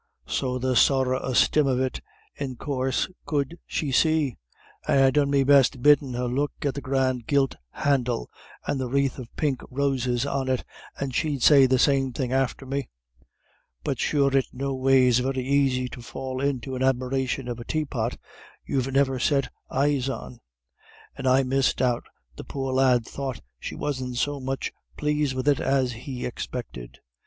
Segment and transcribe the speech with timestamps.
[0.25, 2.01] So the sorra a stim of it,
[2.35, 4.39] in coorse, could she see;
[4.87, 8.27] and I done me best biddin' her look at the grand gilt handle,
[8.65, 10.63] and the wrathe of pink roses on it,
[10.99, 12.89] and she'd say the same thing after me;
[13.83, 18.17] but sure its noways very aisy to fall into an admiration of a taypot
[18.65, 20.39] you've never set eyes on;
[21.15, 22.05] and I misdoubt
[22.37, 26.97] the poor lad thought she wasn't so much plased with it as he expected.